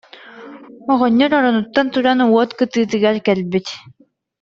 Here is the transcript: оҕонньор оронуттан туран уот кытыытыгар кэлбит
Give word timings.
оҕонньор 0.91 1.31
оронуттан 1.39 1.87
туран 1.93 2.19
уот 2.33 2.51
кытыытыгар 2.59 3.15
кэлбит 3.25 3.67